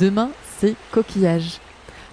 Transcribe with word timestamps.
Demain, 0.00 0.30
c'est 0.58 0.74
coquillage. 0.90 1.60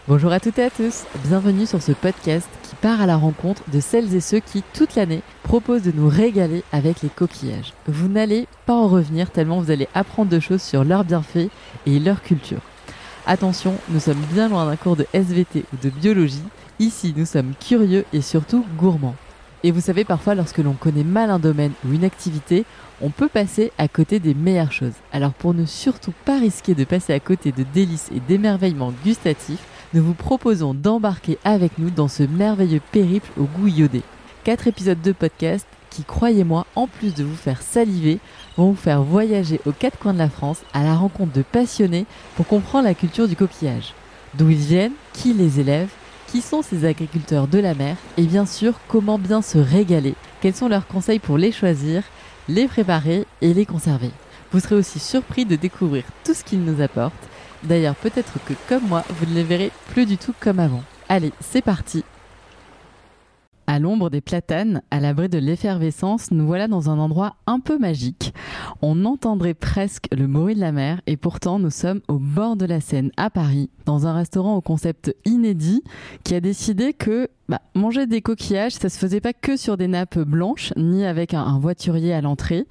Bonjour 0.08 0.32
à 0.32 0.40
toutes 0.40 0.60
et 0.60 0.66
à 0.66 0.70
tous, 0.70 1.06
bienvenue 1.24 1.66
sur 1.66 1.82
ce 1.82 1.94
podcast 1.94 2.48
qui 2.62 2.76
part 2.76 3.02
à 3.02 3.08
la 3.08 3.18
rencontre 3.18 3.64
de 3.74 3.80
celles 3.80 4.14
et 4.14 4.22
ceux 4.22 4.40
qui, 4.40 4.64
toute 4.74 4.94
l'année, 4.94 5.24
proposent 5.42 5.82
de 5.82 5.92
nous 5.92 6.08
régaler 6.08 6.64
avec 6.72 7.02
les 7.02 7.10
coquillages. 7.10 7.74
Vous 7.88 8.08
n'allez 8.08 8.48
pas 8.68 8.76
en 8.76 8.88
revenir 8.88 9.32
tellement 9.32 9.62
vous 9.62 9.72
allez 9.72 9.88
apprendre 9.96 10.30
de 10.30 10.40
choses 10.40 10.62
sur 10.62 10.84
leurs 10.84 11.06
bienfaits 11.06 11.50
et 11.88 11.98
leur 11.98 12.22
culture. 12.22 12.62
Attention, 13.26 13.74
nous 13.90 14.00
sommes 14.00 14.22
bien 14.32 14.48
loin 14.48 14.68
d'un 14.68 14.76
cours 14.76 14.96
de 14.96 15.08
SVT 15.12 15.66
ou 15.74 15.78
de 15.82 15.90
biologie. 15.90 16.44
Ici, 16.78 17.16
nous 17.18 17.26
sommes 17.26 17.54
curieux 17.60 18.06
et 18.14 18.22
surtout 18.22 18.64
gourmands. 18.78 19.16
Et 19.64 19.72
vous 19.72 19.82
savez, 19.82 20.04
parfois, 20.04 20.34
lorsque 20.34 20.58
l'on 20.58 20.74
connaît 20.74 21.04
mal 21.04 21.30
un 21.30 21.38
domaine 21.38 21.74
ou 21.86 21.94
une 21.94 22.04
activité, 22.04 22.66
on 23.00 23.10
peut 23.10 23.28
passer 23.28 23.72
à 23.78 23.88
côté 23.88 24.20
des 24.20 24.34
meilleures 24.34 24.72
choses. 24.72 24.94
Alors 25.12 25.34
pour 25.34 25.54
ne 25.54 25.66
surtout 25.66 26.14
pas 26.26 26.40
risquer 26.40 26.74
de 26.74 26.84
passer 26.84 27.14
à 27.14 27.20
côté 27.20 27.52
de 27.52 27.64
délices 27.74 28.10
et 28.16 28.20
d'émerveillements 28.20 28.94
gustatifs, 29.04 29.64
nous 29.94 30.04
vous 30.04 30.14
proposons 30.14 30.74
d'embarquer 30.74 31.38
avec 31.44 31.78
nous 31.78 31.90
dans 31.90 32.08
ce 32.08 32.24
merveilleux 32.24 32.82
périple 32.92 33.30
au 33.38 33.44
goût 33.44 33.68
iodé. 33.68 34.02
Quatre 34.44 34.68
épisodes 34.68 35.02
de 35.02 35.12
podcast 35.12 35.68
qui, 35.92 36.04
croyez-moi, 36.04 36.66
en 36.76 36.88
plus 36.88 37.14
de 37.14 37.24
vous 37.24 37.36
faire 37.36 37.62
saliver, 37.62 38.20
vont 38.58 38.72
vous 38.72 38.76
faire 38.76 39.04
voyager 39.04 39.60
aux 39.66 39.74
quatre 39.74 40.00
coins 40.00 40.14
de 40.14 40.20
la 40.20 40.30
France 40.30 40.62
à 40.74 40.84
la 40.84 40.96
rencontre 40.96 41.34
de 41.34 41.44
passionnés 41.44 42.06
pour 42.36 42.48
comprendre 42.48 42.86
la 42.86 42.94
culture 42.94 43.28
du 43.28 43.36
coquillage. 43.36 43.94
D'où 44.36 44.50
ils 44.50 44.58
viennent, 44.58 44.94
qui 45.14 45.34
les 45.34 45.60
élève, 45.60 45.90
qui 46.32 46.42
sont 46.42 46.62
ces 46.62 46.86
agriculteurs 46.86 47.48
de 47.48 47.60
la 47.60 47.74
mer 47.74 47.98
et 48.16 48.24
bien 48.24 48.46
sûr 48.46 48.76
comment 48.88 49.20
bien 49.20 49.42
se 49.42 49.58
régaler, 49.58 50.16
quels 50.40 50.56
sont 50.56 50.70
leurs 50.70 50.88
conseils 50.88 51.20
pour 51.20 51.38
les 51.38 51.52
choisir, 51.52 52.04
les 52.48 52.68
préparer 52.68 53.26
et 53.42 53.54
les 53.54 53.66
conserver. 53.66 54.12
Vous 54.52 54.62
serez 54.62 54.76
aussi 54.76 55.00
surpris 55.00 55.46
de 55.46 55.58
découvrir 55.58 56.04
tout 56.24 56.34
ce 56.34 56.46
qu'ils 56.46 56.64
nous 56.64 56.82
apportent. 56.82 57.14
D'ailleurs, 57.64 57.96
peut-être 57.96 58.34
que 58.46 58.54
comme 58.70 58.88
moi, 58.88 59.04
vous 59.10 59.26
ne 59.26 59.36
les 59.36 59.44
verrez 59.44 59.72
plus 59.90 60.06
du 60.06 60.18
tout 60.18 60.34
comme 60.40 60.60
avant. 60.60 60.84
Allez, 61.10 61.34
c'est 61.42 61.62
parti 61.62 62.04
à 63.72 63.80
l'ombre 63.80 64.10
des 64.10 64.20
platanes, 64.20 64.82
à 64.92 65.00
l'abri 65.00 65.30
de 65.30 65.38
l'effervescence, 65.38 66.32
nous 66.32 66.46
voilà 66.46 66.68
dans 66.68 66.90
un 66.90 67.00
endroit 67.00 67.38
un 67.48 67.62
peu 67.62 67.78
magique. 67.78 68.34
On 68.82 69.06
entendrait 69.06 69.54
presque 69.54 70.08
le 70.12 70.28
bruit 70.28 70.56
de 70.56 70.60
la 70.60 70.74
mer 70.74 71.00
et 71.08 71.16
pourtant 71.16 71.58
nous 71.58 71.70
sommes 71.70 72.02
au 72.10 72.20
bord 72.20 72.58
de 72.58 72.66
la 72.66 72.82
Seine 72.82 73.12
à 73.16 73.30
Paris, 73.30 73.70
dans 73.86 74.08
un 74.08 74.14
restaurant 74.14 74.58
au 74.58 74.62
concept 74.62 75.16
inédit 75.24 75.84
qui 76.26 76.36
a 76.36 76.42
décidé 76.42 76.92
que 76.92 77.30
bah, 77.52 77.60
manger 77.76 78.08
des 78.08 78.22
coquillages, 78.22 78.76
ça 78.76 78.88
se 78.88 78.98
faisait 78.98 79.20
pas 79.20 79.34
que 79.34 79.58
sur 79.58 79.76
des 79.76 79.90
nappes 79.90 80.20
blanches, 80.20 80.72
ni 80.78 81.04
avec 81.04 81.34
un, 81.34 81.60
voiturier 81.60 82.14
à 82.14 82.22
l'entrée. 82.22 82.66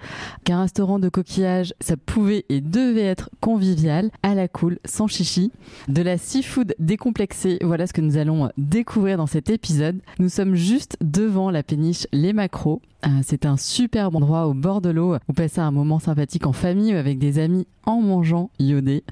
Qu'un 0.44 0.62
restaurant 0.62 0.98
de 0.98 1.10
coquillages, 1.10 1.74
ça 1.80 1.98
pouvait 1.98 2.46
et 2.48 2.62
devait 2.62 3.02
être 3.02 3.28
convivial, 3.42 4.10
à 4.22 4.34
la 4.34 4.48
cool, 4.48 4.78
sans 4.86 5.06
chichi. 5.06 5.52
De 5.88 6.00
la 6.00 6.16
seafood 6.16 6.74
décomplexée, 6.78 7.58
voilà 7.60 7.86
ce 7.86 7.92
que 7.92 8.00
nous 8.00 8.16
allons 8.16 8.50
découvrir 8.56 9.18
dans 9.18 9.26
cet 9.26 9.50
épisode. 9.50 10.00
Nous 10.18 10.30
sommes 10.30 10.54
juste 10.54 10.89
devant 11.00 11.50
la 11.50 11.62
péniche 11.62 12.06
Les 12.12 12.32
Macros. 12.32 12.80
Euh, 13.06 13.08
c'est 13.22 13.46
un 13.46 13.56
superbe 13.56 14.16
endroit 14.16 14.46
au 14.46 14.54
bord 14.54 14.80
de 14.80 14.90
l'eau 14.90 15.16
où 15.28 15.32
passer 15.32 15.60
un 15.60 15.70
moment 15.70 15.98
sympathique 15.98 16.46
en 16.46 16.52
famille 16.52 16.94
ou 16.94 16.98
avec 16.98 17.18
des 17.18 17.38
amis 17.38 17.66
en 17.86 18.00
mangeant 18.00 18.50
iodé. 18.58 19.04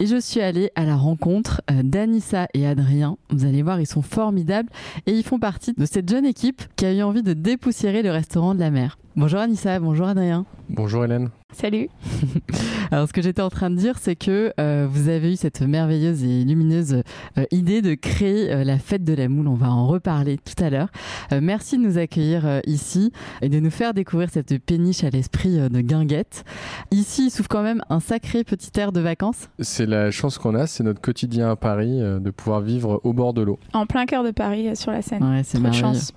Et 0.00 0.06
je 0.06 0.20
suis 0.20 0.40
allée 0.40 0.70
à 0.74 0.84
la 0.84 0.96
rencontre 0.96 1.62
euh, 1.70 1.82
d'Anissa 1.84 2.48
et 2.54 2.66
Adrien. 2.66 3.16
Vous 3.30 3.44
allez 3.44 3.62
voir, 3.62 3.80
ils 3.80 3.86
sont 3.86 4.02
formidables 4.02 4.70
et 5.06 5.12
ils 5.12 5.22
font 5.24 5.38
partie 5.38 5.72
de 5.72 5.84
cette 5.86 6.08
jeune 6.08 6.26
équipe 6.26 6.62
qui 6.76 6.84
a 6.86 6.92
eu 6.92 7.02
envie 7.02 7.22
de 7.22 7.32
dépoussiérer 7.32 8.02
le 8.02 8.10
restaurant 8.10 8.54
de 8.54 8.60
la 8.60 8.70
mer. 8.70 8.98
Bonjour 9.18 9.40
Anissa, 9.40 9.80
bonjour 9.80 10.06
Adrien. 10.06 10.46
Bonjour 10.68 11.04
Hélène. 11.04 11.30
Salut. 11.52 11.88
Alors 12.92 13.08
ce 13.08 13.12
que 13.12 13.20
j'étais 13.20 13.42
en 13.42 13.50
train 13.50 13.68
de 13.68 13.74
dire, 13.74 13.98
c'est 13.98 14.14
que 14.14 14.52
euh, 14.60 14.86
vous 14.88 15.08
avez 15.08 15.32
eu 15.32 15.34
cette 15.34 15.60
merveilleuse 15.60 16.22
et 16.22 16.44
lumineuse 16.44 17.02
euh, 17.36 17.44
idée 17.50 17.82
de 17.82 17.94
créer 17.96 18.52
euh, 18.52 18.62
la 18.62 18.78
fête 18.78 19.02
de 19.02 19.12
la 19.14 19.28
moule. 19.28 19.48
On 19.48 19.56
va 19.56 19.72
en 19.72 19.88
reparler 19.88 20.38
tout 20.38 20.62
à 20.62 20.70
l'heure. 20.70 20.86
merci 21.32 21.78
de 21.78 21.82
nous 21.82 21.98
accueillir 21.98 22.60
ici 22.64 23.10
et 23.42 23.48
de 23.48 23.58
nous 23.58 23.72
faire 23.72 23.92
découvrir 23.92 24.30
cette 24.30 24.56
péniche 24.64 25.02
à 25.02 25.10
l'esprit 25.10 25.56
de 25.68 25.80
guinguette. 25.80 26.44
Ici, 26.92 27.26
il 27.26 27.30
souffle 27.32 27.48
quand 27.48 27.64
même 27.64 27.82
un 27.90 27.98
sacré 27.98 28.44
petit 28.44 28.70
air 28.78 28.92
de 28.92 29.00
vacances. 29.00 29.48
C'est 29.58 29.86
la 29.86 30.12
chance 30.12 30.38
qu'on 30.38 30.54
a, 30.54 30.68
c'est 30.68 30.84
notre 30.84 31.00
quotidien 31.00 31.50
à 31.50 31.56
Paris 31.56 31.98
de 31.98 32.30
pouvoir 32.30 32.60
vivre 32.60 33.00
au 33.02 33.12
bord 33.12 33.34
de 33.34 33.42
l'eau. 33.42 33.58
En 33.72 33.84
plein 33.84 34.06
cœur 34.06 34.22
de 34.22 34.30
Paris, 34.30 34.76
sur 34.76 34.92
la 34.92 35.02
Seine. 35.02 35.24
Ouais, 35.24 35.42
c'est. 35.42 35.58
Chance. 35.72 36.12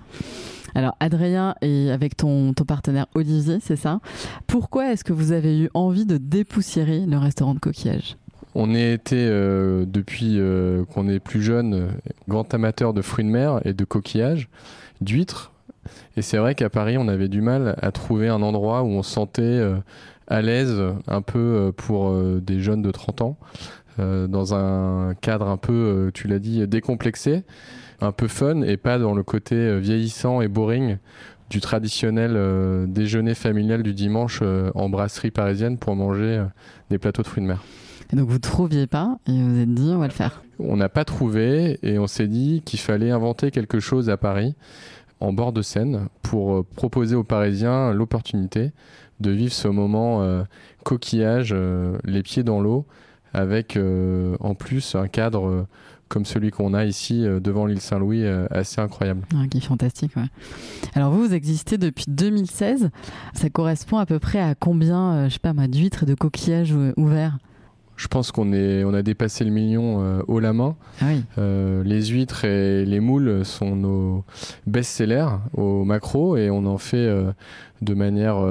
Alors 0.74 0.96
Adrien 1.00 1.54
et 1.60 1.90
avec 1.90 2.16
ton, 2.16 2.52
ton 2.52 2.64
partenaire 2.64 3.06
Olivier, 3.14 3.58
c'est 3.60 3.76
ça? 3.76 4.00
Pourquoi 4.46 4.92
est-ce 4.92 5.04
que 5.04 5.12
vous 5.12 5.32
avez 5.32 5.58
eu 5.58 5.70
envie 5.74 6.06
de 6.06 6.16
dépoussiérer 6.16 7.06
le 7.06 7.18
restaurant 7.18 7.54
de 7.54 7.60
coquillage? 7.60 8.16
On 8.54 8.74
a 8.74 8.78
été, 8.78 9.16
euh, 9.16 9.86
depuis 9.86 10.38
euh, 10.38 10.84
qu'on 10.84 11.08
est 11.08 11.20
plus 11.20 11.42
jeune, 11.42 11.88
grand 12.28 12.52
amateur 12.52 12.92
de 12.92 13.00
fruits 13.00 13.24
de 13.24 13.30
mer 13.30 13.60
et 13.64 13.72
de 13.72 13.84
coquillages, 13.84 14.48
d'huîtres. 15.00 15.52
Et 16.16 16.22
c'est 16.22 16.36
vrai 16.36 16.54
qu'à 16.54 16.68
Paris, 16.68 16.98
on 16.98 17.08
avait 17.08 17.28
du 17.28 17.40
mal 17.40 17.76
à 17.80 17.90
trouver 17.92 18.28
un 18.28 18.42
endroit 18.42 18.82
où 18.82 18.88
on 18.88 19.02
se 19.02 19.10
sentait 19.10 19.42
euh, 19.42 19.76
à 20.28 20.42
l'aise, 20.42 20.80
un 21.08 21.22
peu 21.22 21.72
pour 21.76 22.14
des 22.40 22.60
jeunes 22.60 22.80
de 22.80 22.90
30 22.90 23.22
ans, 23.22 23.36
dans 23.98 24.54
un 24.54 25.14
cadre 25.20 25.48
un 25.48 25.58
peu, 25.58 26.10
tu 26.14 26.26
l'as 26.26 26.38
dit, 26.38 26.66
décomplexé 26.66 27.42
un 28.02 28.12
peu 28.12 28.28
fun 28.28 28.62
et 28.62 28.76
pas 28.76 28.98
dans 28.98 29.14
le 29.14 29.22
côté 29.22 29.54
euh, 29.54 29.78
vieillissant 29.78 30.40
et 30.40 30.48
boring 30.48 30.98
du 31.50 31.60
traditionnel 31.60 32.32
euh, 32.34 32.86
déjeuner 32.86 33.34
familial 33.34 33.82
du 33.82 33.94
dimanche 33.94 34.40
euh, 34.42 34.70
en 34.74 34.88
brasserie 34.88 35.30
parisienne 35.30 35.78
pour 35.78 35.94
manger 35.94 36.44
des 36.90 36.98
plateaux 36.98 37.22
de 37.22 37.28
fruits 37.28 37.42
de 37.42 37.48
mer. 37.48 37.62
Et 38.12 38.16
donc 38.16 38.28
vous 38.28 38.38
trouviez 38.38 38.86
pas 38.86 39.18
et 39.26 39.32
vous 39.32 39.54
vous 39.54 39.60
êtes 39.60 39.72
dit 39.72 39.92
on 39.94 39.98
va 39.98 40.08
le 40.08 40.12
faire. 40.12 40.42
On 40.58 40.76
n'a 40.76 40.88
pas 40.88 41.04
trouvé 41.04 41.78
et 41.82 41.98
on 41.98 42.06
s'est 42.06 42.26
dit 42.26 42.62
qu'il 42.64 42.80
fallait 42.80 43.10
inventer 43.10 43.50
quelque 43.50 43.80
chose 43.80 44.10
à 44.10 44.16
Paris 44.16 44.54
en 45.20 45.32
bord 45.32 45.52
de 45.52 45.62
Seine 45.62 46.08
pour 46.22 46.64
proposer 46.64 47.14
aux 47.14 47.24
Parisiens 47.24 47.92
l'opportunité 47.92 48.72
de 49.20 49.30
vivre 49.30 49.52
ce 49.52 49.68
moment 49.68 50.44
coquillage, 50.82 51.54
les 52.04 52.22
pieds 52.24 52.42
dans 52.42 52.60
l'eau, 52.60 52.86
avec 53.32 53.78
en 54.40 54.54
plus 54.56 54.96
un 54.96 55.06
cadre 55.06 55.66
comme 56.12 56.26
celui 56.26 56.50
qu'on 56.50 56.74
a 56.74 56.84
ici 56.84 57.26
euh, 57.26 57.40
devant 57.40 57.64
l'île 57.64 57.80
Saint-Louis, 57.80 58.22
euh, 58.22 58.46
assez 58.50 58.82
incroyable. 58.82 59.22
Ah, 59.34 59.46
qui 59.48 59.58
est 59.58 59.62
fantastique, 59.62 60.14
ouais. 60.16 60.26
Alors 60.94 61.10
vous, 61.10 61.28
vous 61.28 61.34
existez 61.34 61.78
depuis 61.78 62.04
2016. 62.06 62.90
Ça 63.32 63.48
correspond 63.48 63.96
à 63.96 64.04
peu 64.04 64.18
près 64.18 64.38
à 64.38 64.54
combien, 64.54 65.12
euh, 65.14 65.28
je 65.30 65.34
sais 65.34 65.38
pas, 65.38 65.54
d'huîtres 65.54 66.02
et 66.02 66.06
de 66.06 66.14
coquillages 66.14 66.74
ouverts? 66.98 67.38
Je 67.96 68.08
pense 68.08 68.30
qu'on 68.30 68.52
est, 68.52 68.84
on 68.84 68.92
a 68.92 69.00
dépassé 69.02 69.44
le 69.44 69.50
million 69.50 70.22
haut 70.26 70.40
la 70.40 70.52
main. 70.52 70.76
Ah 71.00 71.04
oui. 71.08 71.22
les 71.84 72.06
huîtres 72.06 72.44
et 72.44 72.84
les 72.84 73.00
moules 73.00 73.44
sont 73.44 73.76
nos 73.76 74.24
best-sellers 74.66 75.28
au 75.52 75.84
macro 75.84 76.36
et 76.36 76.50
on 76.50 76.64
en 76.66 76.78
fait 76.78 77.06
de 77.82 77.94
manière 77.94 78.44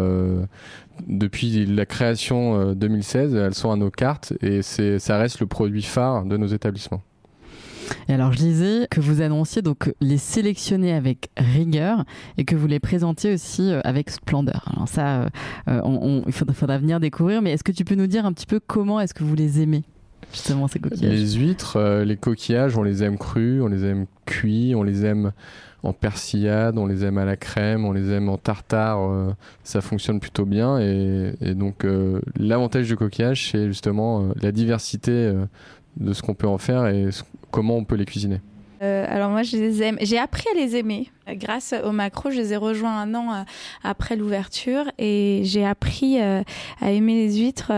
depuis 1.08 1.66
la 1.66 1.86
création 1.86 2.74
2016. 2.74 3.36
Elles 3.36 3.56
sont 3.56 3.72
à 3.72 3.76
nos 3.76 3.90
cartes 3.90 4.32
et 4.42 4.62
c'est, 4.62 5.00
ça 5.00 5.18
reste 5.18 5.42
le 5.42 5.48
produit 5.48 5.84
phare 5.84 6.24
de 6.24 6.38
nos 6.38 6.48
établissements. 6.48 7.02
Et 8.08 8.14
alors, 8.14 8.32
je 8.32 8.38
disais 8.38 8.88
que 8.90 9.00
vous 9.00 9.22
annonciez 9.22 9.62
donc 9.62 9.94
les 10.02 10.18
sélectionner 10.18 10.94
avec 10.94 11.30
rigueur 11.38 12.04
et 12.38 12.46
que 12.46 12.56
vous 12.56 12.68
les 12.68 12.80
présentiez 12.80 13.34
aussi 13.34 13.72
euh, 13.72 13.82
avec 13.84 14.10
splendeur. 14.10 14.64
Alors 14.74 14.88
ça, 14.88 15.22
euh, 15.22 15.30
euh, 15.70 16.22
il 16.26 16.34
faudra, 16.34 16.78
venir 16.78 17.00
découvrir. 17.00 17.42
Mais 17.42 17.52
est-ce 17.52 17.64
que 17.64 17.72
tu 17.72 17.86
peux 17.86 17.96
nous 17.96 18.08
dire 18.08 18.26
un 18.26 18.34
petit 18.34 18.46
peu 18.46 18.60
comment 18.60 19.00
est-ce 19.00 19.14
que 19.14 19.24
vous 19.24 19.36
les 19.36 19.62
aimez 19.62 19.84
justement 20.32 20.68
ces 20.68 20.80
coquillages? 20.80 21.12
Les 21.12 21.34
huîtres, 21.34 22.04
les 22.06 22.18
coquillages, 22.18 22.78
on 22.78 22.84
les 22.84 23.04
aime 23.04 23.18
crus, 23.18 23.62
on 23.62 23.68
les 23.68 23.84
aime 23.84 24.06
cuits, 24.26 24.74
on 24.76 24.84
les 24.84 25.06
aime 25.06 25.32
en 25.84 25.94
persillade, 25.94 26.78
on 26.78 26.86
les 26.86 27.04
aime 27.04 27.18
à 27.18 27.26
la 27.26 27.36
crème, 27.36 27.86
on 27.86 27.92
les 27.92 28.12
aime 28.12 28.30
en 28.30 28.38
tartare, 28.38 29.00
ça 29.64 29.82
fonctionne 29.82 30.20
plutôt 30.20 30.46
bien. 30.46 30.80
Et, 30.80 31.34
et 31.42 31.54
donc 31.54 31.86
l'avantage 32.38 32.88
du 32.88 32.96
coquillage, 32.96 33.50
c'est 33.52 33.68
justement 33.68 34.30
la 34.42 34.54
diversité 34.54 35.34
de 35.98 36.14
ce 36.14 36.22
qu'on 36.22 36.34
peut 36.34 36.48
en 36.48 36.58
faire 36.58 36.88
et 36.88 37.10
comment 37.52 37.78
on 37.78 37.84
peut 37.84 37.96
les 37.96 38.06
cuisiner 38.06 38.42
euh, 38.82 39.06
alors 39.08 39.30
moi. 39.30 39.42
J'ai 39.44 40.18
appris 40.18 40.46
à 40.52 40.56
les 40.56 40.76
aimer 40.76 41.10
grâce 41.34 41.74
au 41.84 41.92
macro. 41.92 42.32
Je 42.32 42.38
les 42.38 42.54
ai 42.54 42.58
rejoints 42.58 43.00
un 43.00 43.14
an 43.14 43.32
euh, 43.32 43.44
après 43.84 44.16
l'ouverture 44.16 44.86
et 44.98 45.42
j'ai 45.44 45.66
appris 45.66 46.20
euh, 46.20 46.42
à 46.82 46.92
aimer 46.92 47.14
les 47.14 47.38
huîtres, 47.38 47.72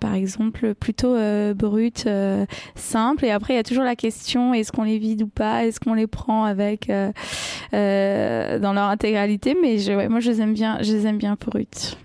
par 0.00 0.14
exemple, 0.14 0.74
plutôt 0.74 1.16
brutes, 1.54 2.08
simples. 2.74 3.24
Et 3.26 3.30
après, 3.30 3.54
il 3.54 3.56
y 3.56 3.60
a 3.60 3.64
toujours 3.64 3.84
la 3.84 3.96
question 3.96 4.54
est-ce 4.54 4.72
qu'on 4.72 4.84
les 4.84 4.98
vide 4.98 5.22
ou 5.22 5.28
pas? 5.28 5.66
Est-ce 5.66 5.80
qu'on 5.80 5.94
les 5.94 6.06
prend 6.06 6.44
avec 6.44 6.88
dans 6.88 7.12
leur 7.72 8.88
intégralité? 8.88 9.54
Mais 9.60 9.76
moi, 10.08 10.20
je 10.20 10.30
les 10.30 10.40
aime 10.40 10.54
bien. 10.54 10.78
Je 10.80 10.92
les 10.92 11.06
aime 11.06 11.18
bien 11.18 11.36
brutes. 11.38 11.98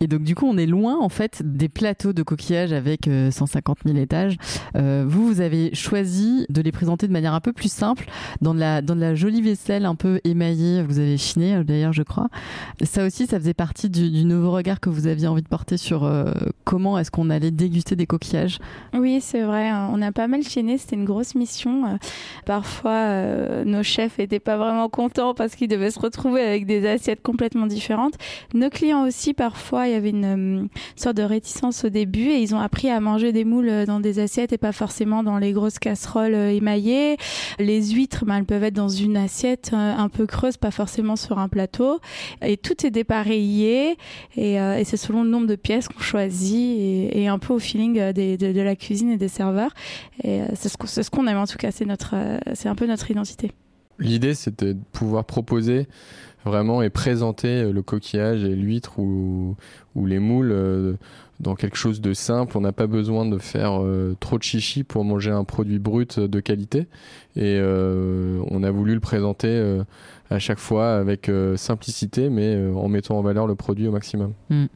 Et 0.00 0.06
donc 0.06 0.22
du 0.22 0.34
coup, 0.34 0.46
on 0.46 0.56
est 0.56 0.66
loin 0.66 0.98
en 0.98 1.08
fait 1.08 1.42
des 1.44 1.68
plateaux 1.68 2.12
de 2.12 2.22
coquillages 2.22 2.72
avec 2.72 3.08
150 3.30 3.78
000 3.84 3.98
étages. 3.98 4.36
vous, 4.74 5.26
vous 5.26 5.40
avez 5.40 5.74
choisi 5.74 6.46
de 6.48 6.60
les 6.60 6.72
présenter 6.72 7.06
de 7.06 7.12
manière 7.12 7.34
un 7.34 7.40
peu 7.40 7.52
plus 7.52 7.72
simple, 7.72 8.06
dans 8.40 8.54
de 8.54 8.60
la, 8.60 8.82
dans 8.82 8.94
la 8.94 9.14
jolie 9.14 9.42
vaisselle 9.42 9.84
un 9.84 9.94
peu 9.94 10.20
émaillée. 10.24 10.82
Vous 10.82 10.98
avez 10.98 11.16
chiné 11.16 11.62
d'ailleurs, 11.64 11.92
je 11.92 12.02
crois. 12.02 12.28
Ça 12.82 13.04
aussi, 13.04 13.26
ça 13.26 13.38
faisait 13.38 13.54
partie 13.54 13.90
du, 13.90 14.24
nouveau 14.24 14.52
regard 14.52 14.80
que 14.80 14.90
vous 14.90 15.06
aviez 15.06 15.26
envie 15.26 15.42
de 15.42 15.48
porter 15.48 15.76
sur 15.76 16.10
comment 16.64 16.98
est-ce 16.98 17.10
qu'on 17.10 17.30
allait 17.30 17.50
déguster 17.50 17.96
des 17.96 18.06
coquillages. 18.06 18.58
Oui, 18.94 19.20
c'est 19.20 19.42
vrai. 19.42 19.70
On 19.72 20.00
a 20.02 20.12
pas 20.12 20.28
mal 20.28 20.42
chiné. 20.42 20.78
C'était 20.78 20.96
une 20.96 21.04
grosse 21.04 21.34
mission. 21.34 21.98
Parfois, 22.46 23.64
nos 23.64 23.82
chefs 23.82 24.18
étaient 24.18 24.40
pas 24.40 24.56
vraiment 24.56 24.88
contents 24.88 25.34
parce 25.34 25.54
qu'ils 25.54 25.68
devaient 25.68 25.90
se 25.90 26.00
retrouver 26.00 26.42
avec 26.42 26.66
des 26.66 26.86
assiettes 26.86 27.22
complètement 27.22 27.66
différentes. 27.66 28.14
Nos 28.54 28.70
clients 28.70 29.06
aussi, 29.06 29.34
parfois, 29.34 29.57
il 29.72 29.90
y 29.90 29.94
avait 29.94 30.10
une 30.10 30.64
euh, 30.64 30.68
sorte 30.96 31.16
de 31.16 31.22
réticence 31.22 31.84
au 31.84 31.88
début 31.88 32.28
et 32.30 32.40
ils 32.40 32.54
ont 32.54 32.60
appris 32.60 32.88
à 32.88 33.00
manger 33.00 33.32
des 33.32 33.44
moules 33.44 33.68
euh, 33.68 33.86
dans 33.86 34.00
des 34.00 34.18
assiettes 34.18 34.52
et 34.52 34.58
pas 34.58 34.72
forcément 34.72 35.22
dans 35.22 35.38
les 35.38 35.52
grosses 35.52 35.78
casseroles 35.78 36.34
euh, 36.34 36.52
émaillées. 36.52 37.16
Les 37.58 37.90
huîtres, 37.90 38.24
ben, 38.24 38.38
elles 38.38 38.44
peuvent 38.44 38.64
être 38.64 38.74
dans 38.74 38.88
une 38.88 39.16
assiette 39.16 39.72
un 39.72 40.08
peu 40.08 40.26
creuse, 40.26 40.56
pas 40.56 40.70
forcément 40.70 41.16
sur 41.16 41.38
un 41.38 41.48
plateau. 41.48 42.00
Et 42.42 42.56
tout 42.56 42.86
est 42.86 42.90
dépareillé 42.90 43.96
et, 44.36 44.58
c'est 44.84 44.96
selon 44.96 45.22
le 45.22 45.28
nombre 45.28 45.46
de 45.46 45.56
pièces 45.56 45.88
qu'on 45.88 46.00
choisit 46.00 46.78
et, 47.12 47.28
un 47.28 47.38
peu 47.38 47.52
au 47.52 47.58
feeling 47.58 48.12
de, 48.12 48.60
la 48.60 48.76
cuisine 48.76 49.10
et 49.10 49.16
des 49.16 49.28
serveurs. 49.28 49.72
Et 50.22 50.40
c'est 50.54 50.68
ce 50.68 51.10
qu'on 51.10 51.26
aime 51.26 51.38
en 51.38 51.46
tout 51.46 51.58
cas, 51.58 51.70
c'est 51.70 51.86
c'est 52.54 52.68
un 52.68 52.74
peu 52.74 52.86
notre 52.86 53.10
identité. 53.10 53.52
L'idée, 53.98 54.34
c'était 54.34 54.74
de 54.74 54.80
pouvoir 54.92 55.24
proposer 55.24 55.88
vraiment 56.44 56.82
et 56.82 56.90
présenter 56.90 57.62
euh, 57.62 57.72
le 57.72 57.82
coquillage 57.82 58.44
et 58.44 58.54
l'huître 58.54 58.98
ou, 58.98 59.56
ou, 59.94 60.06
les 60.06 60.18
moules 60.18 60.52
euh, 60.52 60.94
dans 61.40 61.54
quelque 61.54 61.76
chose 61.76 62.00
de 62.00 62.14
simple. 62.14 62.56
On 62.56 62.60
n'a 62.60 62.72
pas 62.72 62.86
besoin 62.86 63.26
de 63.26 63.38
faire 63.38 63.82
euh, 63.82 64.16
trop 64.20 64.38
de 64.38 64.42
chichi 64.42 64.84
pour 64.84 65.04
manger 65.04 65.30
un 65.30 65.44
produit 65.44 65.78
brut 65.78 66.18
de 66.18 66.40
qualité. 66.40 66.86
Et 67.36 67.60
on 67.60 68.64
a 68.64 68.70
voulu 68.72 68.94
le 68.94 69.00
présenter 69.00 69.84
à 70.30 70.38
chaque 70.38 70.58
fois 70.58 70.96
avec 70.96 71.28
euh, 71.28 71.56
simplicité, 71.56 72.28
mais 72.28 72.54
euh, 72.54 72.74
en 72.74 72.88
mettant 72.88 73.18
en 73.18 73.22
valeur 73.22 73.46
le 73.46 73.54
produit 73.54 73.88
au 73.88 73.92
maximum. 73.92 74.32
Hmm. 74.50 74.66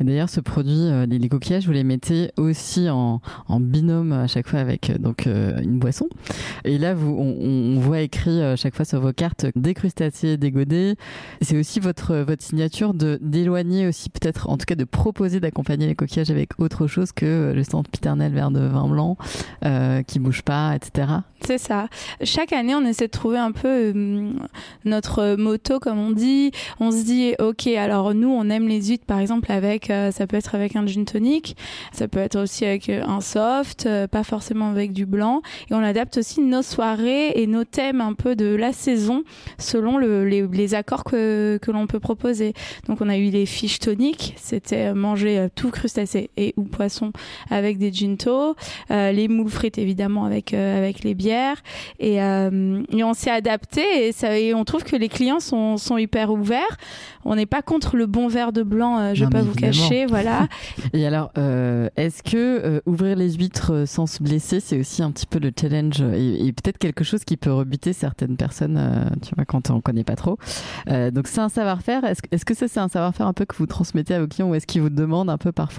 Et 0.00 0.04
d'ailleurs, 0.04 0.28
ce 0.28 0.40
produit, 0.40 0.72
euh, 0.72 1.06
les, 1.06 1.28
coquillages, 1.28 1.66
vous 1.66 1.72
les 1.72 1.84
mettez 1.84 2.30
aussi 2.36 2.88
en, 2.90 3.20
binôme 3.60 4.12
à 4.12 4.26
chaque 4.26 4.48
fois 4.48 4.60
avec 4.60 4.92
donc 5.00 5.26
une 5.26 5.78
boisson. 5.78 6.08
Et 6.64 6.78
là, 6.78 6.94
vous, 6.94 7.16
on, 7.18 7.78
voit 7.80 8.00
écrit 8.00 8.40
à 8.42 8.56
chaque 8.56 8.74
fois 8.74 8.84
sur 8.84 9.00
vos 9.00 9.12
cartes 9.12 9.46
des 9.56 9.74
crustacés, 9.74 10.36
des 10.36 10.50
godets. 10.50 10.96
C'est 11.42 11.58
aussi 11.58 11.80
votre 11.80 12.24
signature 12.38 12.94
d'éloigner 12.94 13.86
aussi 13.86 14.10
peut-être, 14.10 14.48
en 14.48 14.56
tout 14.56 14.64
cas, 14.66 14.74
de 14.74 14.84
proposer 14.84 15.40
d'accompagner 15.40 15.86
les 15.86 15.94
coquillages 15.98 16.30
avec 16.30 16.58
autre 16.58 16.86
chose 16.86 17.12
que 17.12 17.52
le 17.54 17.64
centre 17.64 17.90
piternel 17.90 18.32
vert 18.32 18.50
de 18.50 18.60
vin 18.60 18.88
blanc 18.88 19.16
qui 20.06 20.18
bouge 20.18 20.42
pas, 20.42 20.74
etc. 20.74 21.08
C'est 21.44 21.58
ça. 21.58 21.88
Chaque 22.22 22.52
année, 22.52 22.74
on 22.74 22.84
essaie 22.84 23.06
de 23.06 23.12
trouver 23.12 23.38
un 23.38 23.52
peu 23.52 23.92
notre 24.84 25.36
moto, 25.36 25.78
comme 25.78 25.98
on 25.98 26.10
dit. 26.10 26.50
On 26.80 26.90
se 26.90 27.04
dit, 27.04 27.34
ok, 27.38 27.66
alors 27.68 28.14
nous, 28.14 28.28
on 28.28 28.48
aime 28.50 28.68
les 28.68 28.82
huîtres, 28.82 29.06
par 29.06 29.18
exemple, 29.18 29.50
avec, 29.50 29.90
euh, 29.90 30.10
ça 30.10 30.26
peut 30.26 30.36
être 30.36 30.54
avec 30.54 30.76
un 30.76 30.86
gin 30.86 31.04
tonic, 31.04 31.56
ça 31.92 32.08
peut 32.08 32.18
être 32.18 32.36
aussi 32.36 32.64
avec 32.64 32.88
euh, 32.88 33.02
un 33.06 33.20
soft, 33.20 33.86
euh, 33.86 34.06
pas 34.06 34.24
forcément 34.24 34.70
avec 34.70 34.92
du 34.92 35.06
blanc. 35.06 35.42
Et 35.70 35.74
on 35.74 35.82
adapte 35.82 36.18
aussi 36.18 36.40
nos 36.40 36.62
soirées 36.62 37.32
et 37.40 37.46
nos 37.46 37.64
thèmes 37.64 38.00
un 38.00 38.14
peu 38.14 38.36
de 38.36 38.54
la 38.54 38.72
saison 38.72 39.22
selon 39.58 39.96
le, 39.96 40.24
les, 40.24 40.74
accords 40.74 41.04
que, 41.04 41.58
que 41.62 41.70
l'on 41.70 41.86
peut 41.86 42.00
proposer. 42.00 42.52
Donc 42.88 43.00
on 43.00 43.08
a 43.08 43.16
eu 43.16 43.30
les 43.30 43.46
fiches 43.46 43.78
toniques, 43.78 44.34
c'était 44.36 44.92
manger 44.92 45.48
tout 45.54 45.70
et 46.36 46.54
ou 46.56 46.64
poisson 46.64 47.12
avec 47.50 47.78
des 47.78 47.92
ginto, 47.92 48.56
les 48.90 49.28
moules 49.28 49.50
frites 49.50 49.78
évidemment 49.78 50.24
avec 50.24 50.52
avec 50.52 51.02
les 51.04 51.14
bières 51.14 51.62
et, 51.98 52.16
et 52.16 53.04
on 53.04 53.14
s'est 53.14 53.30
adapté 53.30 54.08
et, 54.08 54.12
ça, 54.12 54.38
et 54.38 54.54
on 54.54 54.64
trouve 54.64 54.84
que 54.84 54.96
les 54.96 55.08
clients 55.08 55.40
sont, 55.40 55.76
sont 55.76 55.96
hyper 55.96 56.30
ouverts. 56.30 56.76
On 57.24 57.34
n'est 57.34 57.46
pas 57.46 57.62
contre 57.62 57.96
le 57.96 58.06
bon 58.06 58.28
verre 58.28 58.52
de 58.52 58.62
blanc, 58.62 58.98
euh, 58.98 59.14
je 59.14 59.24
ne 59.24 59.28
vais 59.28 59.32
pas 59.32 59.42
vous 59.42 59.54
cacher, 59.54 60.06
voilà. 60.06 60.48
Et 60.92 61.06
alors, 61.06 61.30
euh, 61.36 61.88
est-ce 61.96 62.22
que 62.22 62.36
euh, 62.36 62.80
ouvrir 62.86 63.16
les 63.16 63.32
huîtres 63.32 63.84
sans 63.86 64.06
se 64.06 64.22
blesser, 64.22 64.60
c'est 64.60 64.78
aussi 64.78 65.02
un 65.02 65.10
petit 65.10 65.26
peu 65.26 65.38
le 65.38 65.52
challenge 65.58 66.00
et, 66.00 66.52
peut-être 66.52 66.78
quelque 66.78 67.04
chose 67.04 67.24
qui 67.24 67.36
peut 67.36 67.52
rebuter 67.52 67.92
certaines 67.92 68.36
personnes, 68.36 69.10
tu 69.22 69.34
vois, 69.34 69.44
quand 69.44 69.70
on 69.70 69.80
connaît 69.80 70.04
pas 70.04 70.16
trop. 70.16 70.38
donc 70.86 71.28
c'est 71.28 71.40
un 71.40 71.48
savoir-faire. 71.48 72.04
Est-ce, 72.04 72.22
est-ce 72.32 72.44
que 72.44 72.54
ça 72.54 72.66
c'est 72.66 72.80
un 72.80 72.88
savoir-faire 72.88 73.26
un 73.26 73.32
peu 73.32 73.44
que 73.44 73.54
vous 73.56 73.66
transmettez 73.66 74.14
à 74.14 74.20
vos 74.20 74.26
clients 74.26 74.48
ou 74.48 74.54
est-ce 74.54 74.66
qu'ils 74.66 74.82
vous 74.82 74.90
demandent 74.90 75.30
un 75.30 75.38
peu 75.38 75.52
parfois 75.52 75.77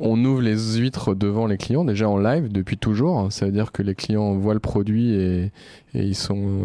On 0.00 0.24
ouvre 0.24 0.42
les 0.42 0.78
huîtres 0.78 1.14
devant 1.14 1.46
les 1.46 1.56
clients 1.56 1.84
déjà 1.84 2.08
en 2.08 2.18
live 2.18 2.50
depuis 2.50 2.78
toujours. 2.78 3.32
Ça 3.32 3.46
veut 3.46 3.52
dire 3.52 3.72
que 3.72 3.82
les 3.82 3.94
clients 3.94 4.34
voient 4.34 4.54
le 4.54 4.60
produit 4.60 5.12
et, 5.14 5.52
ils 5.94 6.14
sont 6.14 6.64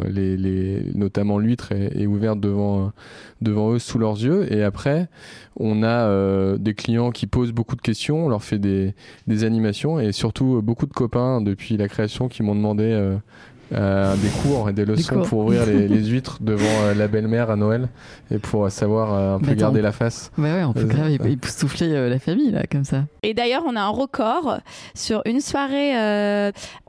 notamment 0.94 1.38
l'huître 1.40 1.72
est, 1.72 2.06
ouverte 2.06 2.40
devant 2.40 2.92
devant 3.42 3.72
eux 3.72 3.80
sous 3.80 3.98
leurs 3.98 4.22
yeux 4.22 4.52
et 4.52 4.64
après 4.64 5.08
on 5.58 5.82
a 5.82 6.08
euh, 6.08 6.58
des 6.58 6.74
clients 6.74 7.12
qui 7.12 7.26
posent 7.26 7.54
beaucoup 7.54 7.76
de 7.76 7.82
questions 7.82 8.26
on 8.26 8.30
leur 8.30 8.44
fait 8.44 8.60
des, 8.60 8.94
animations 9.44 10.00
et 10.00 10.12
surtout 10.12 10.62
beaucoup 10.62 10.86
de 10.86 10.94
copains 10.94 11.42
depuis 11.42 11.78
la 11.78 11.88
création 11.88 12.28
qui 12.28 12.44
m'ont 12.44 12.56
demandé 12.56 12.84
euh, 12.84 13.16
euh, 13.74 14.16
des 14.16 14.30
cours 14.30 14.70
et 14.70 14.74
des 14.74 14.86
leçons 14.86 15.22
pour 15.22 15.40
ouvrir 15.40 15.66
les, 15.66 15.88
huîtres 16.10 16.38
devant 16.42 16.64
euh, 16.64 16.94
la 16.94 17.08
belle-mère 17.08 17.50
à 17.50 17.56
Noël 17.56 17.90
et 18.32 18.38
pour 18.38 18.70
savoir 18.72 19.14
euh, 19.14 19.36
un 19.36 19.40
peu 19.40 19.54
garder 19.54 19.82
la 19.82 19.92
face. 19.92 20.32
Ouais, 20.38 20.52
ouais, 20.52 20.64
on 20.64 20.74
peut 20.74 20.86
grave 20.86 21.10
époustoufler 21.10 22.10
la 22.10 22.20
famille 22.20 22.52
là 22.52 22.64
comme 22.70 22.84
ça. 22.84 23.06
Et 23.24 23.34
d'ailleurs, 23.34 23.64
on 23.66 23.76
a 23.76 23.82
un 23.82 23.90
record 23.90 24.60
sur 24.94 25.22
une 25.26 25.42
soirée 25.42 25.94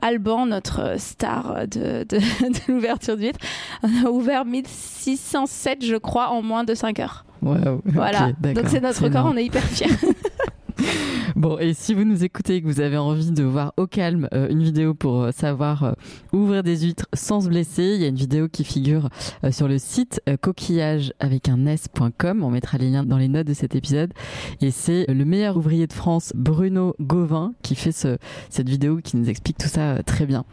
Alban, 0.01 0.45
notre 0.45 0.99
star 0.99 1.67
de, 1.67 2.03
de, 2.03 2.17
de 2.41 2.71
l'ouverture 2.71 3.17
d'huîtres. 3.17 3.39
On 3.83 4.05
a 4.05 4.09
ouvert 4.09 4.45
1607, 4.45 5.85
je 5.85 5.95
crois, 5.95 6.29
en 6.29 6.41
moins 6.41 6.63
de 6.63 6.75
5 6.75 6.99
heures. 6.99 7.25
Wow, 7.41 7.81
voilà. 7.85 8.31
Donc 8.41 8.65
c'est 8.67 8.81
notre 8.81 9.03
record, 9.03 9.27
on 9.31 9.37
est 9.37 9.45
hyper 9.45 9.63
fiers. 9.63 9.87
Bon, 11.45 11.59
et 11.59 11.75
si 11.75 11.93
vous 11.93 12.05
nous 12.05 12.23
écoutez 12.23 12.55
et 12.55 12.61
que 12.63 12.65
vous 12.65 12.79
avez 12.79 12.97
envie 12.97 13.29
de 13.29 13.43
voir 13.43 13.73
au 13.77 13.85
calme 13.85 14.27
euh, 14.33 14.49
une 14.49 14.63
vidéo 14.63 14.95
pour 14.95 15.21
euh, 15.21 15.31
savoir 15.31 15.83
euh, 15.83 15.91
ouvrir 16.33 16.63
des 16.63 16.75
huîtres 16.79 17.05
sans 17.13 17.41
se 17.41 17.49
blesser, 17.49 17.83
il 17.93 18.01
y 18.01 18.05
a 18.05 18.07
une 18.07 18.15
vidéo 18.15 18.49
qui 18.49 18.63
figure 18.63 19.09
sur 19.51 19.67
le 19.67 19.77
site 19.77 20.23
coquillage 20.41 21.13
avec 21.19 21.47
un 21.47 21.67
s.com. 21.67 22.43
On 22.43 22.49
mettra 22.49 22.79
les 22.79 22.89
liens 22.89 23.03
dans 23.03 23.19
les 23.19 23.27
notes 23.27 23.45
de 23.45 23.53
cet 23.53 23.75
épisode. 23.75 24.11
Et 24.59 24.71
c'est 24.71 25.05
le 25.07 25.23
meilleur 25.23 25.57
ouvrier 25.57 25.85
de 25.85 25.93
France, 25.93 26.33
Bruno 26.33 26.95
Gauvin, 26.99 27.53
qui 27.61 27.75
fait 27.75 27.91
ce, 27.91 28.17
cette 28.49 28.67
vidéo 28.67 28.97
qui 29.03 29.15
nous 29.15 29.29
explique 29.29 29.59
tout 29.59 29.67
ça 29.67 30.01
très 30.01 30.25
bien. 30.25 30.45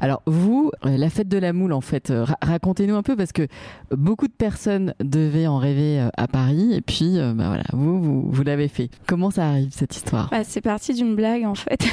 Alors, 0.00 0.22
vous, 0.26 0.72
la 0.82 1.08
fête 1.08 1.28
de 1.28 1.38
la 1.38 1.52
moule, 1.52 1.72
en 1.72 1.80
fait, 1.80 2.12
racontez-nous 2.40 2.96
un 2.96 3.04
peu 3.04 3.14
parce 3.14 3.30
que 3.30 3.46
beaucoup 3.92 4.26
de 4.26 4.32
personnes 4.32 4.94
devaient 4.98 5.46
en 5.46 5.58
rêver 5.58 6.08
à 6.16 6.26
Paris 6.26 6.72
et 6.74 6.80
puis, 6.80 7.18
bah 7.18 7.46
voilà, 7.46 7.64
vous, 7.72 8.02
vous, 8.02 8.28
vous 8.28 8.42
l'avez 8.42 8.66
fait. 8.66 8.90
Comment 9.06 9.30
ça 9.30 9.46
arrive 9.46 9.70
cette 9.70 9.94
histoire? 9.94 10.31
Bah, 10.32 10.44
C'est 10.44 10.62
parti 10.62 10.94
d'une 10.94 11.14
blague 11.14 11.44
en 11.44 11.54
fait. 11.54 11.84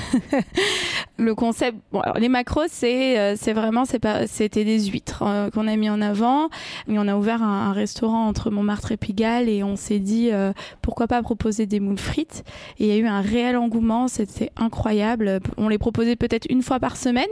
le 1.18 1.36
concept, 1.36 1.78
les 2.16 2.30
macros, 2.30 2.68
c'est 2.70 3.20
euh, 3.20 3.36
vraiment 3.54 3.84
c'était 3.84 4.64
des 4.64 4.86
huîtres 4.86 5.24
euh, 5.24 5.50
qu'on 5.50 5.68
a 5.68 5.76
mis 5.76 5.90
en 5.90 6.02
avant. 6.02 6.48
Et 6.88 6.98
on 6.98 7.08
a 7.10 7.18
ouvert 7.18 7.44
un, 7.44 7.74
restaurant 7.74 8.28
entre 8.28 8.50
Montmartre 8.50 8.94
et 8.94 8.98
Pigalle 8.98 9.50
et 9.50 9.62
on 9.62 9.76
s'est 9.76 10.00
dit 10.00 10.30
euh, 10.32 10.54
pourquoi 10.82 11.08
pas 11.08 11.22
proposer 11.22 11.66
des 11.66 11.82
moules 11.82 11.98
frites. 11.98 12.46
Et 12.80 12.86
il 12.86 12.88
y 12.88 12.92
a 12.94 12.96
eu 12.96 13.08
un 13.08 13.20
réel 13.20 13.58
engouement, 13.58 14.08
c'était 14.08 14.52
incroyable. 14.56 15.42
On 15.58 15.68
les 15.68 15.78
proposait 15.78 16.16
peut-être 16.16 16.48
une 16.50 16.62
fois 16.62 16.80
par 16.80 16.96
semaine 16.96 17.28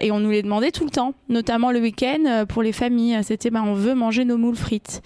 et 0.00 0.10
on 0.12 0.18
nous 0.18 0.30
les 0.30 0.42
demandait 0.42 0.70
tout 0.70 0.84
le 0.84 0.90
temps, 0.90 1.12
notamment 1.28 1.72
le 1.72 1.80
week-end 1.80 2.46
pour 2.48 2.62
les 2.62 2.72
familles. 2.72 3.18
C'était 3.22 3.50
bah, 3.50 3.62
on 3.62 3.74
veut 3.74 3.94
manger 3.94 4.24
nos 4.24 4.38
moules 4.38 4.56
frites. 4.56 5.02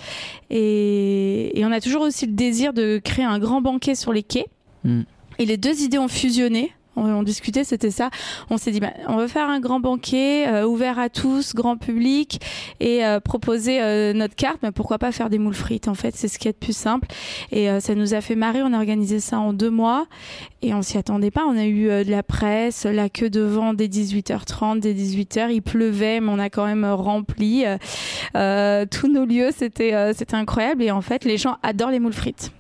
Et, 0.50 1.58
et 1.58 1.66
on 1.66 1.72
a 1.72 1.80
toujours 1.80 2.02
aussi 2.02 2.26
le 2.26 2.32
désir 2.32 2.72
de 2.72 3.00
créer 3.02 3.25
un 3.25 3.40
grand 3.40 3.61
banquet 3.61 3.96
sur 3.96 4.12
les 4.12 4.22
quais. 4.22 4.46
Mm. 4.84 5.02
Et 5.42 5.44
les 5.44 5.56
deux 5.56 5.82
idées 5.82 5.99
ont 5.99 6.06
fusionné. 6.06 6.70
On, 6.94 7.25
discutait, 7.25 7.64
c'était 7.64 7.90
ça. 7.90 8.11
On 8.49 8.58
s'est 8.58 8.70
dit, 8.70 8.78
bah, 8.78 8.92
on 9.08 9.16
veut 9.16 9.26
faire 9.26 9.49
un 9.49 9.58
grand 9.58 9.80
banquet 9.80 10.46
euh, 10.46 10.64
ouvert 10.64 11.00
à 11.00 11.08
tous, 11.08 11.52
grand 11.52 11.76
public, 11.76 12.40
et 12.78 13.04
euh, 13.04 13.18
proposer 13.18 13.82
euh, 13.82 14.12
notre 14.12 14.37
carte. 14.37 14.58
Mais 14.62 14.70
pourquoi 14.70 14.99
pas 14.99 15.11
faire 15.11 15.28
des 15.28 15.38
moules 15.38 15.54
frites 15.54 15.88
En 15.88 15.94
fait, 15.94 16.14
c'est 16.14 16.28
ce 16.28 16.38
qui 16.38 16.46
est 16.46 16.52
le 16.52 16.64
plus 16.64 16.76
simple. 16.76 17.08
Et 17.50 17.68
ça 17.80 17.96
nous 17.96 18.14
a 18.14 18.20
fait 18.20 18.37
marrer. 18.37 18.62
On 18.62 18.72
a 18.72 18.76
organisé 18.76 19.18
ça 19.18 19.40
en 19.40 19.52
deux 19.52 19.70
mois, 19.70 20.06
et 20.61 20.75
on 20.75 20.82
s'y 20.82 20.96
attendait 20.96 21.32
pas. 21.32 21.42
On 21.44 21.56
a 21.56 21.66
eu 21.66 21.87
de 22.04 22.11
la 22.11 22.22
presse, 22.22 22.84
la 22.84 23.08
queue 23.08 23.30
devant 23.30 23.75
dès 23.75 23.88
18h30, 23.88 24.78
dès 24.78 24.94
18h. 24.94 25.50
Il 25.50 25.62
pleuvait, 25.62 26.20
mais 26.20 26.30
on 26.30 26.38
a 26.38 26.50
quand 26.50 26.66
même 26.66 26.84
rempli 26.84 27.64
tous 28.34 29.08
nos 29.08 29.25
lieux. 29.25 29.50
C'était 29.50 30.14
incroyable. 30.34 30.84
Et 30.84 30.92
en 30.92 31.02
fait, 31.02 31.25
les 31.25 31.37
gens 31.37 31.56
adorent 31.64 31.90
les 31.90 31.99
moules 31.99 32.12
frites. 32.12 32.52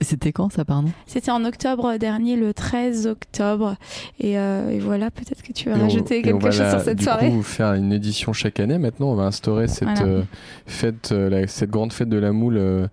C'était 0.00 0.32
quand 0.32 0.52
ça, 0.52 0.64
pardon? 0.64 0.90
C'était 1.06 1.30
en 1.30 1.44
octobre 1.44 1.96
dernier, 1.96 2.36
le 2.36 2.54
13 2.54 3.06
octobre. 3.06 3.76
Et, 4.20 4.38
euh, 4.38 4.78
voilà, 4.80 5.10
peut-être 5.10 5.42
que 5.42 5.52
tu 5.52 5.68
veux 5.68 5.74
rajouter 5.74 6.22
quelque 6.22 6.50
chose 6.50 6.70
sur 6.70 6.80
cette 6.80 6.98
du 6.98 7.04
soirée. 7.04 7.30
Coup, 7.30 7.42
faire 7.42 7.74
une 7.74 7.92
édition 7.92 8.32
chaque 8.32 8.60
année. 8.60 8.78
Maintenant, 8.78 9.08
on 9.08 9.14
va 9.14 9.24
instaurer 9.24 9.68
cette 9.68 10.02
euh, 10.02 10.22
fête, 10.66 11.10
euh, 11.12 11.44
cette 11.48 11.70
grande 11.70 11.92
fête 11.92 12.08
de 12.08 12.18
la 12.18 12.32
moule 12.32 12.88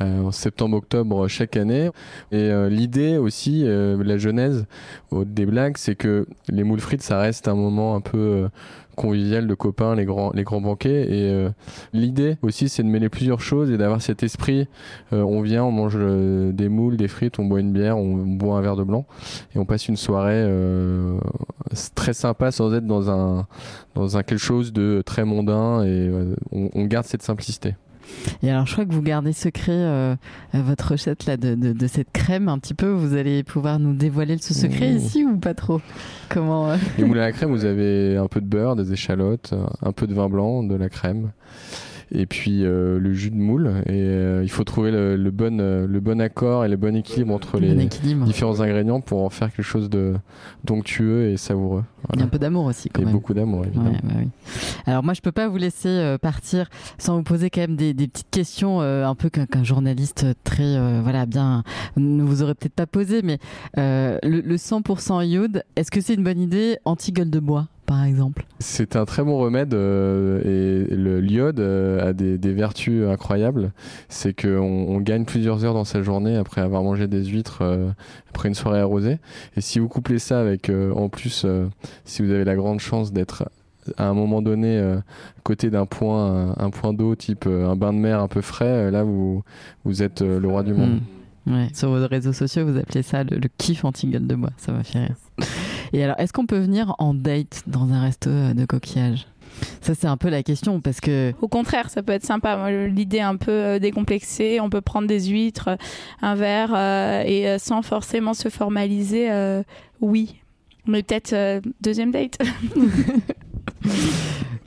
en 0.00 0.30
septembre-octobre 0.30 1.28
chaque 1.28 1.56
année. 1.56 1.90
Et 2.30 2.50
l'idée 2.68 3.16
aussi, 3.16 3.64
la 3.64 4.18
genèse 4.18 4.66
des 5.12 5.46
blagues, 5.46 5.76
c'est 5.76 5.96
que 5.96 6.26
les 6.48 6.62
moules 6.62 6.80
frites, 6.80 7.02
ça 7.02 7.18
reste 7.18 7.48
un 7.48 7.54
moment 7.54 7.94
un 7.96 8.00
peu 8.00 8.48
convivial 8.98 9.46
de 9.46 9.54
copains, 9.54 9.94
les 9.94 10.04
grands, 10.04 10.30
les 10.34 10.42
grands 10.42 10.60
banquets. 10.60 11.06
Et 11.08 11.30
euh, 11.32 11.48
l'idée 11.92 12.36
aussi, 12.42 12.68
c'est 12.68 12.82
de 12.82 12.88
mêler 12.88 13.08
plusieurs 13.08 13.40
choses 13.40 13.70
et 13.70 13.78
d'avoir 13.78 14.02
cet 14.02 14.22
esprit. 14.22 14.68
Euh, 15.12 15.22
on 15.22 15.40
vient, 15.40 15.64
on 15.64 15.70
mange 15.70 15.96
euh, 15.96 16.52
des 16.52 16.68
moules, 16.68 16.96
des 16.96 17.08
frites, 17.08 17.38
on 17.38 17.44
boit 17.44 17.60
une 17.60 17.72
bière, 17.72 17.96
on 17.96 18.16
boit 18.16 18.58
un 18.58 18.60
verre 18.60 18.76
de 18.76 18.82
blanc 18.82 19.06
et 19.54 19.58
on 19.58 19.64
passe 19.64 19.88
une 19.88 19.96
soirée 19.96 20.46
très 21.94 22.12
sympa 22.12 22.50
sans 22.50 22.74
être 22.74 22.86
dans 22.86 23.10
un, 23.10 23.46
dans 23.94 24.08
quelque 24.08 24.36
chose 24.36 24.72
de 24.72 25.02
très 25.06 25.24
mondain 25.24 25.84
et 25.84 26.10
on 26.52 26.84
garde 26.84 27.06
cette 27.06 27.22
simplicité. 27.22 27.74
Et 28.42 28.50
alors, 28.50 28.66
je 28.66 28.72
crois 28.72 28.84
que 28.84 28.92
vous 28.92 29.02
gardez 29.02 29.32
secret 29.32 29.72
euh, 29.72 30.14
votre 30.52 30.92
recette 30.92 31.26
là 31.26 31.36
de, 31.36 31.54
de, 31.54 31.86
cette 31.86 32.12
crème 32.12 32.48
un 32.48 32.58
petit 32.58 32.74
peu. 32.74 32.88
Vous 32.88 33.14
allez 33.14 33.42
pouvoir 33.42 33.78
nous 33.78 33.94
dévoiler 33.94 34.36
ce 34.38 34.54
secret 34.54 34.90
ici 34.90 35.24
ou 35.24 35.36
pas 35.38 35.54
trop? 35.54 35.80
Comment 36.28 36.70
euh 36.70 36.76
Les 36.98 37.04
moules 37.04 37.18
à 37.18 37.26
la 37.26 37.32
crème, 37.32 37.50
vous 37.50 37.64
avez 37.64 38.16
un 38.16 38.26
peu 38.26 38.40
de 38.40 38.46
beurre, 38.46 38.76
des 38.76 38.92
échalotes, 38.92 39.54
un 39.82 39.92
peu 39.92 40.06
de 40.06 40.14
vin 40.14 40.28
blanc, 40.28 40.62
de 40.62 40.74
la 40.74 40.88
crème 40.88 41.30
et 42.12 42.26
puis 42.26 42.64
euh, 42.64 42.98
le 42.98 43.12
jus 43.12 43.30
de 43.30 43.36
moule. 43.36 43.82
Et 43.86 43.92
euh, 43.92 44.42
il 44.42 44.50
faut 44.50 44.64
trouver 44.64 44.90
le, 44.90 45.30
bon, 45.30 45.60
euh, 45.60 45.86
le 45.86 46.00
bon 46.00 46.20
accord 46.20 46.64
et 46.64 46.68
le 46.68 46.76
bon 46.76 46.96
équilibre 46.96 47.34
entre 47.34 47.58
les 47.58 47.74
différents 48.24 48.60
ingrédients 48.60 49.00
pour 49.00 49.22
en 49.22 49.30
faire 49.30 49.52
quelque 49.52 49.64
chose 49.64 49.90
de 49.90 50.14
donctueux 50.64 51.30
et 51.30 51.36
savoureux. 51.36 51.84
Il 52.14 52.20
y 52.20 52.22
a 52.22 52.26
un 52.26 52.28
peu 52.28 52.38
d'amour 52.38 52.66
aussi 52.66 52.88
quand 52.88 53.02
et 53.02 53.04
même. 53.04 53.12
beaucoup 53.12 53.34
d'amour 53.34 53.64
évidemment. 53.66 53.92
Bah 54.02 54.14
Alors 54.86 55.02
moi 55.02 55.14
je 55.14 55.20
peux 55.20 55.32
pas 55.32 55.48
vous 55.48 55.56
laisser 55.56 56.16
partir 56.22 56.68
sans 56.96 57.16
vous 57.16 57.22
poser 57.22 57.50
quand 57.50 57.60
même 57.60 57.76
des, 57.76 57.92
petites 57.94 58.30
questions 58.30 58.80
un 58.80 59.14
peu 59.14 59.28
qu'un 59.28 59.64
journaliste 59.64 60.26
très 60.44 61.00
voilà 61.00 61.26
bien 61.26 61.64
ne 61.96 62.22
vous 62.22 62.42
aurait 62.42 62.54
peut-être 62.54 62.74
pas 62.74 62.86
posé 62.86 63.22
mais 63.22 63.38
le, 63.76 64.18
le 64.22 64.56
100% 64.56 65.26
iode 65.26 65.64
est-ce 65.76 65.90
que 65.90 66.00
c'est 66.00 66.14
une 66.14 66.24
bonne 66.24 66.40
idée 66.40 66.78
anti 66.84 67.12
gueule 67.12 67.30
de 67.30 67.40
bois? 67.40 67.66
Par 67.88 68.04
exemple 68.04 68.44
C'est 68.60 68.96
un 68.96 69.06
très 69.06 69.24
bon 69.24 69.38
remède 69.38 69.72
euh, 69.72 70.42
et 70.44 70.94
le 70.94 71.20
l'iode 71.20 71.58
euh, 71.58 72.10
a 72.10 72.12
des, 72.12 72.36
vertus 72.52 73.08
incroyables. 73.08 73.72
C'est 74.10 74.38
qu'on 74.38 74.58
on 74.58 75.00
gagne 75.00 75.24
plusieurs 75.24 75.64
heures 75.64 75.72
dans 75.72 75.86
sa 75.86 76.02
journée 76.02 76.36
après 76.36 76.60
avoir 76.60 76.82
mangé 76.82 77.08
des 77.08 77.24
huîtres 77.24 77.62
euh, 77.62 77.88
après 78.28 78.48
une 78.48 78.54
soirée 78.54 78.80
arrosée. 78.80 79.18
Et 79.56 79.62
si 79.62 79.78
vous 79.78 79.88
couplez 79.88 80.18
ça 80.18 80.38
avec, 80.38 80.70
en 80.70 81.08
plus, 81.08 81.46
si 82.04 82.22
vous 82.22 82.30
avez 82.30 82.44
la 82.44 82.56
grande 82.56 82.80
chance 82.80 83.10
d'être 83.12 83.50
à 83.96 84.06
un 84.06 84.12
moment 84.12 84.42
donné 84.42 84.96
côté 85.44 85.70
d'un 85.70 85.86
point, 85.86 86.54
un, 86.58 86.70
point 86.70 86.92
d'eau 86.92 87.14
type 87.14 87.46
un 87.46 87.74
bain 87.74 87.94
de 87.94 87.98
mer 87.98 88.20
un 88.20 88.28
peu 88.28 88.42
frais, 88.42 88.90
là 88.90 89.02
vous, 89.02 89.42
vous 89.84 90.02
êtes 90.02 90.20
le 90.20 90.46
roi 90.46 90.62
du 90.62 90.74
monde. 90.74 91.00
Hmm. 91.46 91.54
Ouais. 91.54 91.68
Sur 91.72 91.88
vos 91.88 92.06
réseaux 92.06 92.34
sociaux, 92.34 92.66
vous 92.66 92.76
appelez 92.76 93.02
ça 93.02 93.24
le, 93.24 93.38
le 93.38 93.48
kiff 93.56 93.84
anti-gueule 93.84 94.26
de 94.26 94.34
bois. 94.34 94.50
Ça 94.58 94.72
va 94.72 94.82
faire 94.82 95.08
rire. 95.08 95.46
Et 95.92 96.02
alors, 96.02 96.18
est-ce 96.18 96.32
qu'on 96.32 96.46
peut 96.46 96.58
venir 96.58 96.94
en 96.98 97.14
date 97.14 97.62
dans 97.66 97.92
un 97.92 98.02
resto 98.02 98.30
euh, 98.30 98.54
de 98.54 98.64
coquillage? 98.64 99.26
Ça, 99.80 99.94
c'est 99.94 100.06
un 100.06 100.16
peu 100.16 100.28
la 100.28 100.42
question 100.42 100.80
parce 100.80 101.00
que. 101.00 101.32
Au 101.40 101.48
contraire, 101.48 101.90
ça 101.90 102.02
peut 102.02 102.12
être 102.12 102.24
sympa. 102.24 102.70
L'idée 102.70 103.20
un 103.20 103.36
peu 103.36 103.50
euh, 103.50 103.78
décomplexée, 103.78 104.60
on 104.60 104.70
peut 104.70 104.80
prendre 104.80 105.08
des 105.08 105.26
huîtres, 105.26 105.70
un 106.22 106.34
verre, 106.34 106.72
euh, 106.74 107.22
et 107.24 107.58
sans 107.58 107.82
forcément 107.82 108.34
se 108.34 108.48
formaliser, 108.48 109.30
oui. 110.00 110.40
Mais 110.86 111.02
peut-être 111.02 111.60
deuxième 111.80 112.12
date. 112.12 112.38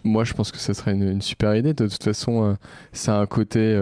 Moi, 0.04 0.24
je 0.24 0.34
pense 0.34 0.52
que 0.52 0.58
ce 0.58 0.74
serait 0.74 0.94
une, 0.94 1.22
super 1.22 1.56
idée. 1.56 1.74
De 1.74 1.88
toute 1.88 2.04
façon, 2.04 2.58
ça 2.92 3.18
a 3.18 3.22
un 3.22 3.26
côté 3.26 3.76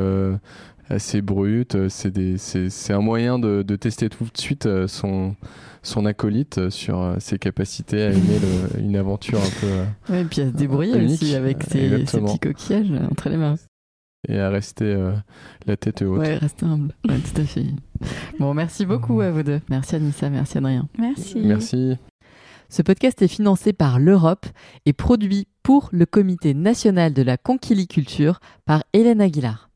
assez 0.89 1.21
brut. 1.21 1.77
C'est 1.87 2.93
un 2.93 3.01
moyen 3.01 3.39
de, 3.39 3.63
de, 3.63 3.75
tester 3.75 4.09
tout 4.09 4.25
de 4.25 4.37
suite 4.37 4.67
son 4.87 5.35
son 5.81 6.05
acolyte 6.05 6.57
euh, 6.57 6.69
sur 6.69 6.99
euh, 6.99 7.15
ses 7.19 7.37
capacités 7.37 8.03
à 8.03 8.09
aimer 8.11 8.39
une 8.79 8.95
aventure 8.95 9.39
un 9.39 9.59
peu. 9.61 9.67
Euh, 9.67 9.85
ouais, 10.09 10.21
et 10.21 10.25
puis 10.25 10.41
à 10.41 10.47
se 10.47 10.55
débrouiller 10.55 11.05
aussi 11.05 11.35
avec 11.35 11.63
ses, 11.63 11.89
petits 11.89 12.39
coquillages 12.39 12.91
entre 13.09 13.29
les 13.29 13.37
mains. 13.37 13.55
Et 14.27 14.37
à 14.37 14.49
rester 14.49 14.97
la 15.65 15.77
tête 15.77 16.01
haute. 16.01 16.19
Ouais, 16.19 16.35
rester 16.35 16.65
humble. 16.65 16.93
Ouais, 17.07 17.15
tout 17.19 17.39
à 17.39 17.45
fait. 17.45 17.67
Bon, 18.37 18.53
merci 18.53 18.85
beaucoup 18.85 19.21
à 19.21 19.31
vous 19.31 19.43
deux. 19.43 19.61
Merci 19.69 19.95
Anissa, 19.95 20.29
merci 20.29 20.57
Adrien. 20.57 20.89
Merci. 20.97 21.39
Merci. 21.39 21.95
Ce 22.67 22.81
podcast 22.81 23.21
est 23.21 23.29
financé 23.29 23.71
par 23.71 23.97
l'Europe 23.97 24.45
et 24.85 24.91
produit 24.91 25.47
pour 25.63 25.87
le 25.93 26.05
Comité 26.05 26.53
national 26.53 27.13
de 27.13 27.21
la 27.21 27.37
conquiliculture 27.37 28.41
par 28.65 28.83
Hélène 28.91 29.21
Aguilar. 29.21 29.68